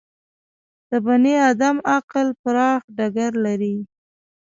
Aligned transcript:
د 0.89 0.91
بني 1.05 1.33
ادم 1.51 1.75
عقل 1.95 2.27
پراخ 2.41 2.81
ډګر 2.97 3.31
لري. 3.45 3.77